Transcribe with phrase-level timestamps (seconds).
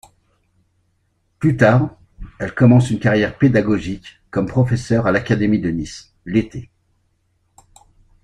[1.37, 1.95] Plus tard,
[2.39, 6.71] elle commence une carrière pédagogique comme professeur à l'Académie de Nice, l'été.